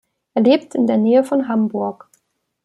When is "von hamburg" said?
1.23-2.09